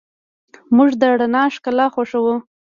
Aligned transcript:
موږ 0.75 0.89
د 0.99 1.01
رڼا 1.19 1.43
ښکلا 1.55 1.85
خوښو. 1.93 2.35